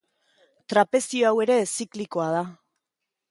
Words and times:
Trapezio 0.73 1.27
hau 1.29 1.35
ere 1.45 1.59
ziklikoa 1.75 2.31
da. 2.39 2.43